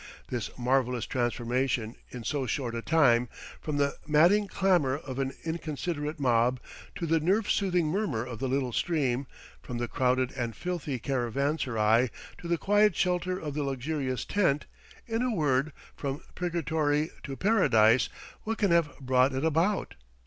[0.29, 6.19] This marvellous transformation in so short a time from the madding clamor of an inconsiderate
[6.19, 6.59] mob,
[6.95, 9.27] to the nerve soothing murmur of the little stream;
[9.61, 12.09] from the crowded and filthy caravanserai
[12.39, 14.65] to the quiet shelter of the luxurious tent;
[15.05, 18.09] in a word, from purgatory to Paradise
[18.41, 19.93] what can have brought it about?